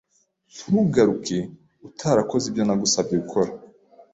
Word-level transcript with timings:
Ntugaruke 0.63 1.37
utarakoze 1.87 2.45
ibyo 2.47 2.63
nagusabye 2.65 3.15
gukora. 3.23 3.49